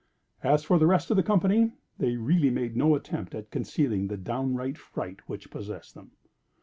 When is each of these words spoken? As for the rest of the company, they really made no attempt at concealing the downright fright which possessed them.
As 0.41 0.63
for 0.63 0.79
the 0.79 0.87
rest 0.87 1.11
of 1.11 1.15
the 1.17 1.21
company, 1.21 1.73
they 1.99 2.15
really 2.15 2.49
made 2.49 2.75
no 2.75 2.95
attempt 2.95 3.35
at 3.35 3.51
concealing 3.51 4.07
the 4.07 4.17
downright 4.17 4.79
fright 4.79 5.19
which 5.27 5.51
possessed 5.51 5.93
them. 5.93 6.09